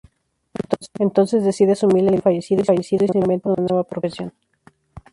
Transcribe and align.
Entonces, 0.97 1.43
decide 1.43 1.73
asumir 1.73 2.05
la 2.05 2.09
identidad 2.15 2.41
del 2.57 2.65
fallecido 2.65 3.05
y 3.05 3.07
se 3.09 3.19
inventa 3.19 3.49
una 3.49 3.67
nueva 3.69 3.83
profesión. 3.83 4.33